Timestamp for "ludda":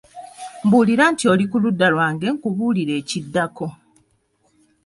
1.63-1.87